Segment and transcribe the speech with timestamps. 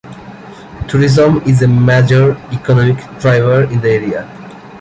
[0.87, 4.27] Tourism is a major economic driver in the area.